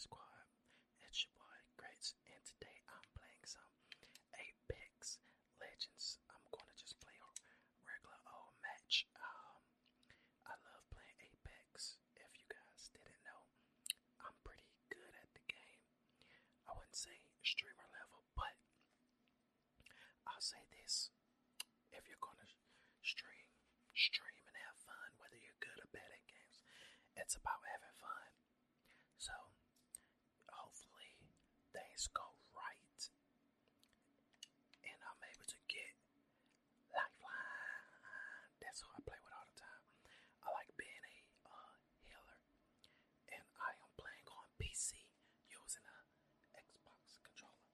[0.00, 0.48] Squad?
[1.04, 3.68] It's your boy, Greats, and today I'm playing some
[4.32, 5.20] Apex
[5.60, 6.16] Legends.
[6.32, 7.28] I'm gonna just play a
[7.84, 9.04] regular old match.
[9.20, 9.60] Um,
[10.48, 12.00] I love playing Apex.
[12.16, 13.44] If you guys didn't know,
[14.24, 15.84] I'm pretty good at the game.
[16.64, 18.56] I wouldn't say streamer level, but
[20.24, 21.12] I'll say this:
[21.92, 22.48] if you're gonna
[23.04, 23.52] stream,
[23.92, 26.64] stream and have fun, whether you're good or bad at games,
[27.20, 28.32] it's about having fun.
[29.20, 29.36] So,
[32.00, 33.00] things go right,
[34.88, 35.92] and I'm able to get
[36.96, 38.56] lifeline.
[38.56, 39.84] That's who I play with all the time.
[40.40, 42.40] I like being a uh, healer,
[43.36, 44.96] and I am playing on PC
[45.52, 45.98] using a
[46.56, 47.68] Xbox controller.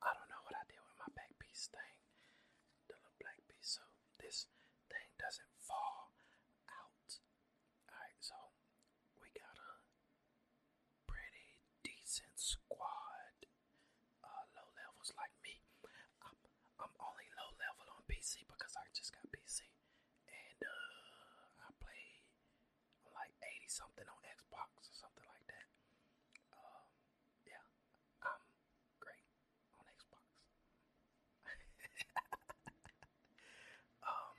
[0.00, 1.96] I don't know what I did with my back piece thing,
[2.88, 3.84] the little black piece, so
[4.24, 4.48] this
[4.88, 6.16] thing doesn't fall
[6.72, 7.10] out.
[7.84, 8.36] Alright, so
[9.22, 9.72] we got a
[11.06, 13.36] pretty decent squad.
[14.24, 15.62] Uh, low levels like me.
[16.26, 16.34] I'm,
[16.82, 19.62] I'm only low level on PC because I just got PC.
[20.26, 22.04] And uh, I play
[23.14, 25.66] like 80 something on Xbox or something like that.
[26.52, 26.84] Um,
[27.48, 27.64] yeah,
[28.20, 28.44] I'm
[29.00, 29.24] great
[29.80, 30.20] on Xbox.
[34.04, 34.36] um,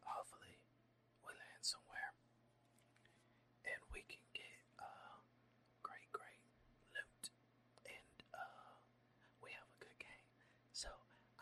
[0.00, 0.56] hopefully
[1.20, 2.16] we land somewhere
[3.68, 5.20] and we can get uh
[5.84, 6.40] great, great
[6.96, 7.24] loot
[7.84, 8.72] and uh
[9.44, 10.24] we have a good game.
[10.72, 10.88] So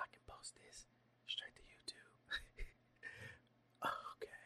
[0.00, 0.86] I can post this
[1.30, 2.12] straight to YouTube.
[4.18, 4.42] okay.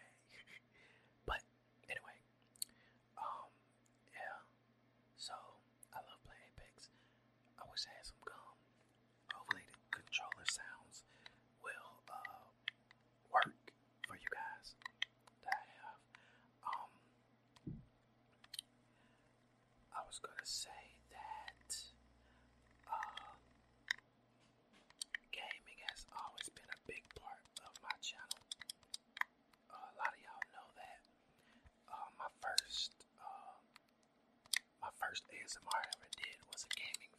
[1.26, 1.40] but
[1.88, 2.18] anyway,
[3.18, 3.48] um
[4.14, 4.40] yeah.
[5.16, 5.34] So
[5.94, 6.90] I love playing Apex.
[7.60, 8.54] I wish I had some gum.
[9.34, 11.04] Hopefully the controller sounds
[11.62, 12.46] will uh,
[13.32, 13.54] work
[14.06, 14.74] for you guys
[15.44, 16.00] that I have.
[16.66, 16.90] Um,
[19.94, 20.82] I was gonna say
[21.14, 21.70] that
[22.90, 23.38] uh,
[25.30, 28.42] gaming has always been a big part of my channel.
[29.70, 31.00] Uh, a lot of y'all know that.
[31.86, 33.54] Uh, my first, uh,
[34.82, 37.14] my first ASMR I ever did was a gaming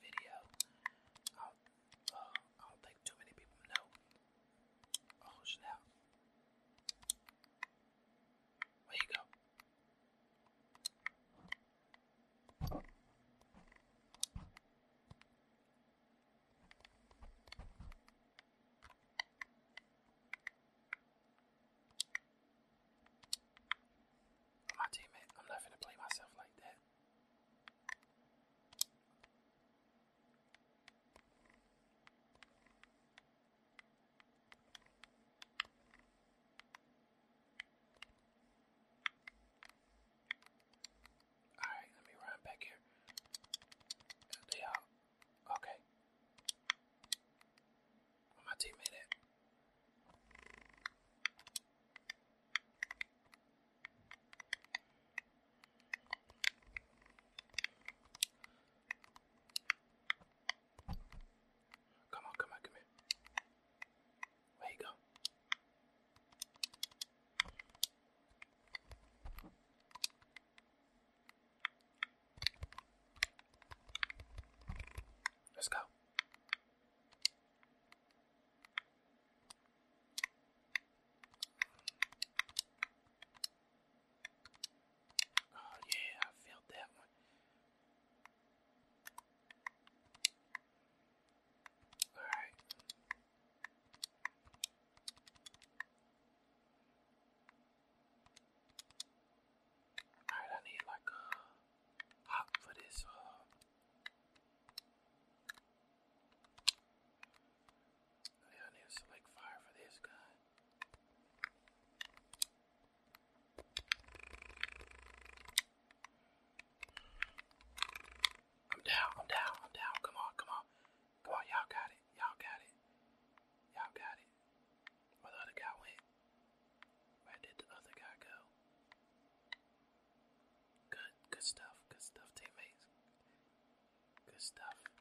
[134.42, 135.01] stuff.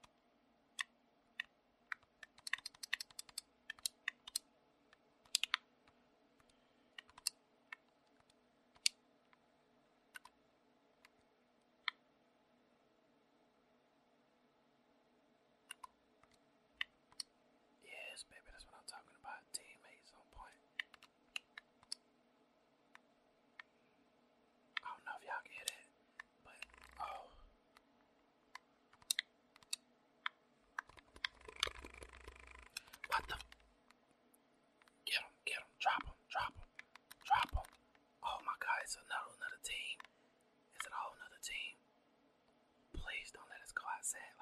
[44.12, 44.39] say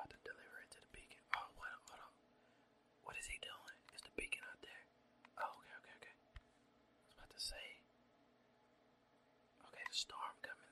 [0.00, 1.20] about to deliver it to the beacon.
[1.36, 1.68] Oh, what?
[1.92, 2.12] Hold on.
[3.04, 3.76] What is he doing?
[3.92, 4.82] Is the beacon out there?
[5.44, 6.16] Oh, okay, okay, okay.
[6.16, 7.84] I was about to say.
[9.68, 10.69] Okay, the storm coming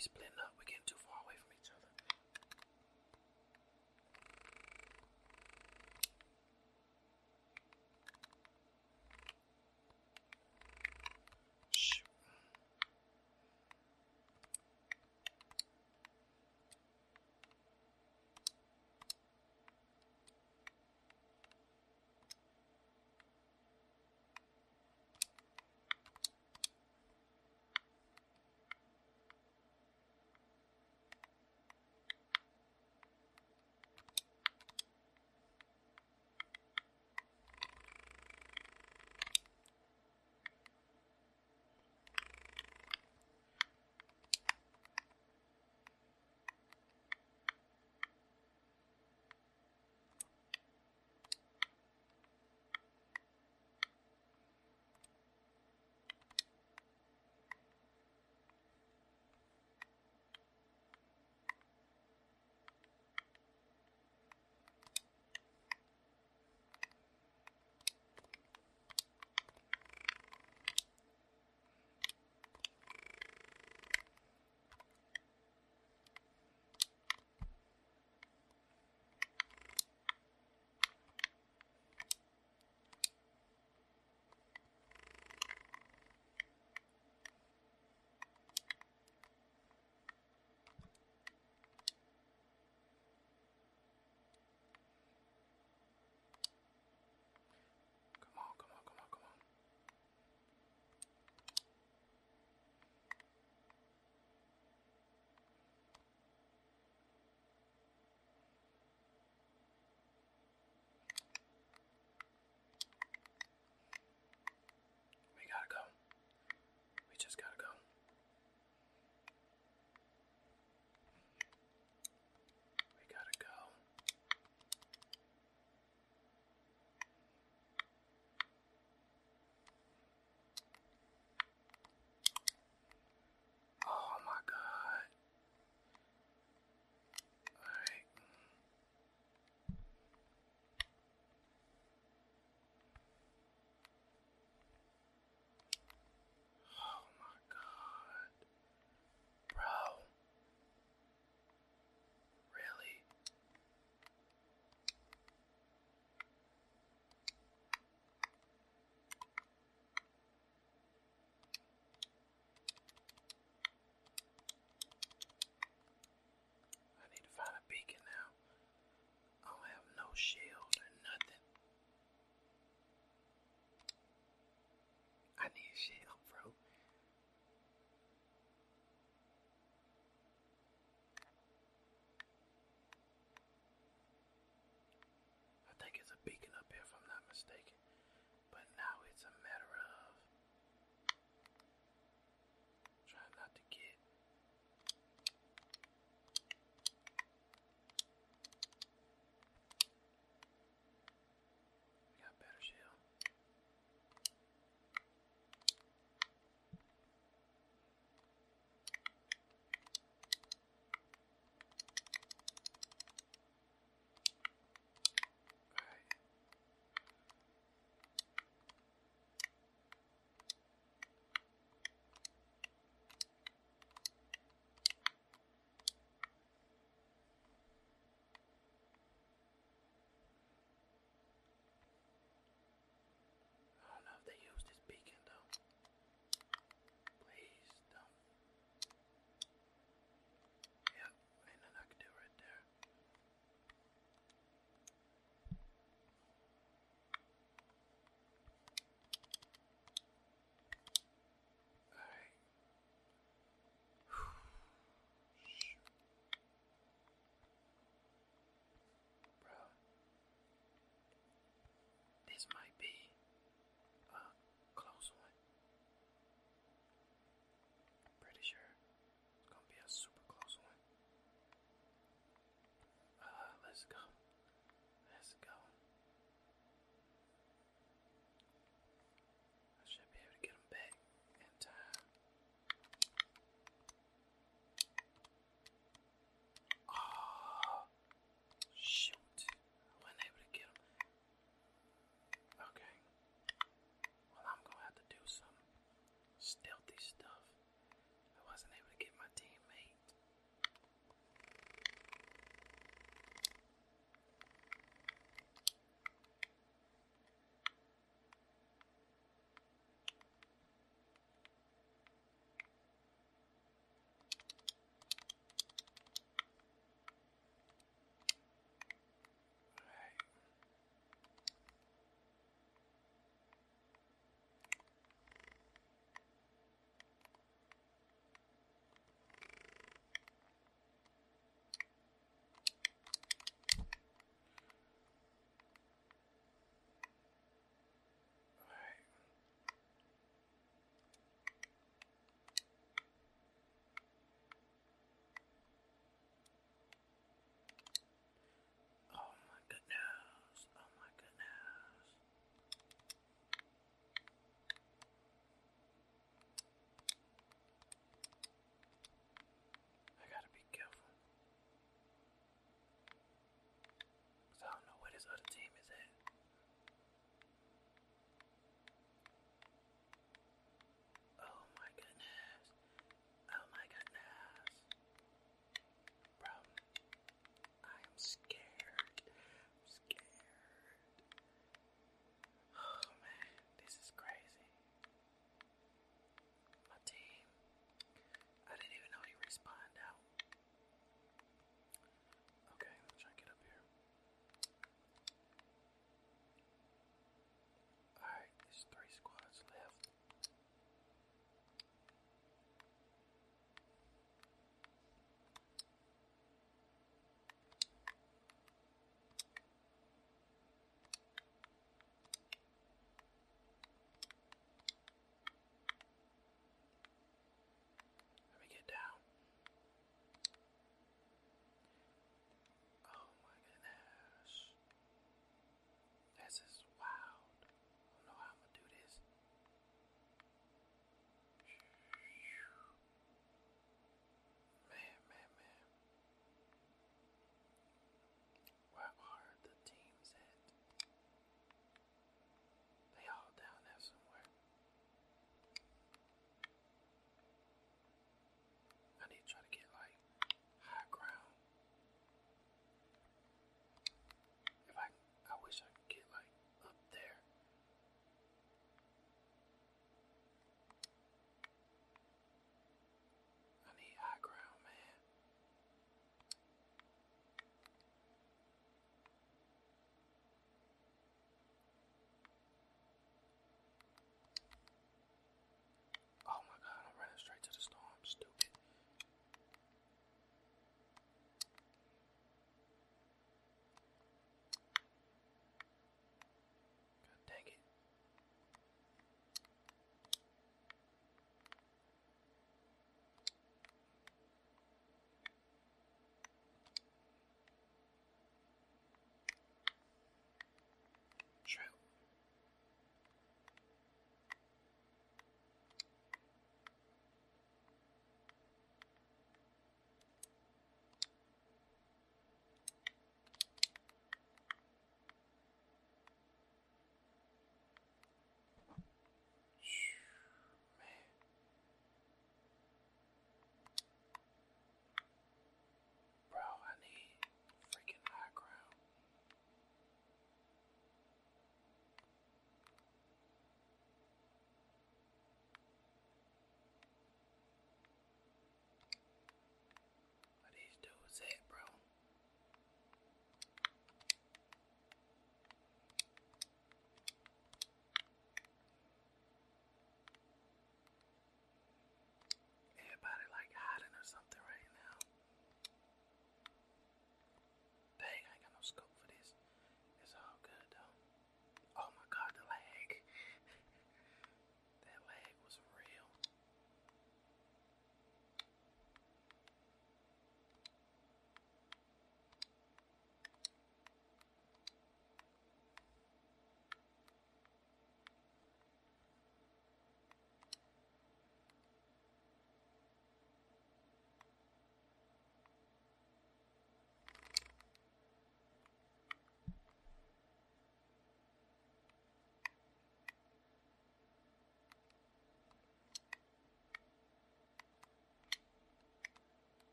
[0.00, 0.59] Splitting up.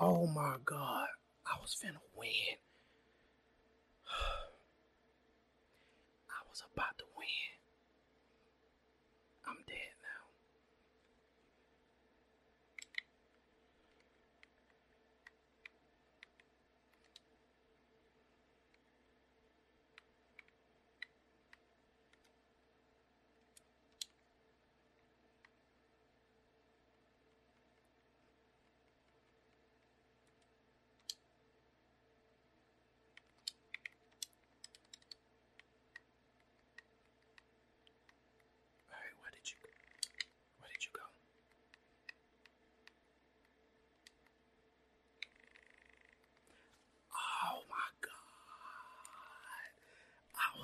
[0.00, 1.06] Oh my God,
[1.46, 2.63] I was finna win.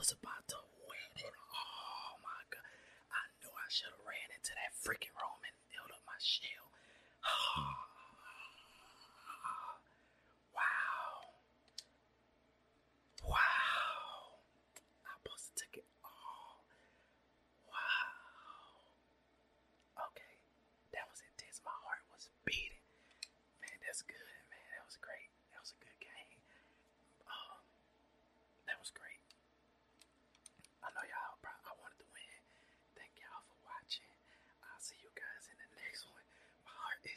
[0.00, 0.56] was about to
[0.88, 1.28] win it.
[1.28, 2.64] Oh my god.
[3.12, 6.72] I knew I should have ran into that freaking room and filled up my shell.
[10.56, 11.36] wow.
[13.28, 14.40] Wow.
[15.04, 15.68] I posted to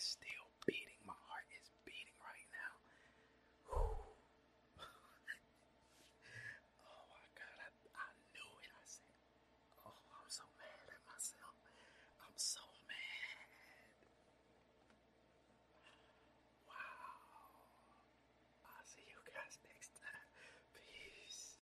[0.03, 0.42] steel